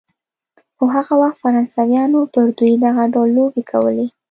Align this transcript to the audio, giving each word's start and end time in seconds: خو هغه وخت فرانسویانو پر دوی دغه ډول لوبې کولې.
خو 0.77 0.85
هغه 0.95 1.13
وخت 1.21 1.37
فرانسویانو 1.43 2.19
پر 2.33 2.45
دوی 2.57 2.73
دغه 2.85 3.03
ډول 3.13 3.29
لوبې 3.37 3.63
کولې. 3.71 4.07